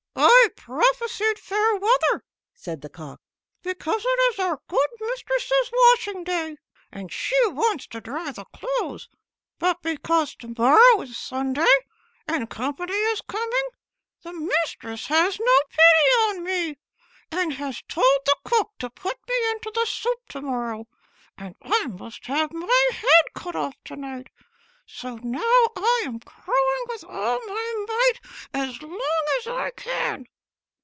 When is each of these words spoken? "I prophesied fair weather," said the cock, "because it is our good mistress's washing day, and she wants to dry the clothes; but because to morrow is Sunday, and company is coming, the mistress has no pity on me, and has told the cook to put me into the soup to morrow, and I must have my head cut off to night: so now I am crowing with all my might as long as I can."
"I 0.23 0.49
prophesied 0.55 1.39
fair 1.39 1.75
weather," 1.77 2.23
said 2.53 2.81
the 2.81 2.89
cock, 2.89 3.21
"because 3.63 4.03
it 4.05 4.33
is 4.33 4.39
our 4.39 4.59
good 4.67 4.89
mistress's 4.99 5.71
washing 5.73 6.23
day, 6.23 6.57
and 6.91 7.11
she 7.11 7.35
wants 7.47 7.87
to 7.87 8.01
dry 8.01 8.31
the 8.31 8.45
clothes; 8.45 9.07
but 9.59 9.81
because 9.81 10.35
to 10.35 10.49
morrow 10.57 11.01
is 11.01 11.17
Sunday, 11.17 11.65
and 12.27 12.49
company 12.49 12.91
is 12.93 13.21
coming, 13.21 13.67
the 14.23 14.33
mistress 14.33 15.07
has 15.07 15.39
no 15.39 15.59
pity 15.69 16.37
on 16.37 16.43
me, 16.43 16.77
and 17.31 17.53
has 17.53 17.81
told 17.87 18.19
the 18.25 18.35
cook 18.43 18.71
to 18.79 18.89
put 18.89 19.17
me 19.27 19.51
into 19.51 19.71
the 19.73 19.85
soup 19.85 20.19
to 20.29 20.41
morrow, 20.41 20.87
and 21.37 21.55
I 21.61 21.87
must 21.87 22.25
have 22.27 22.51
my 22.51 22.89
head 22.91 23.33
cut 23.33 23.55
off 23.55 23.75
to 23.85 23.95
night: 23.95 24.27
so 24.85 25.15
now 25.23 25.39
I 25.39 26.03
am 26.05 26.19
crowing 26.19 26.85
with 26.89 27.05
all 27.05 27.39
my 27.45 27.73
might 27.87 28.13
as 28.53 28.81
long 28.81 28.99
as 29.39 29.47
I 29.47 29.71
can." 29.71 30.25